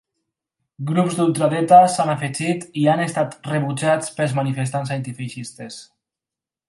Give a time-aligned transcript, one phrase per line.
[0.91, 5.79] Grups d’ultradreta s’hi han afegit i han estat rebutjat pels manifestants antifeixistes.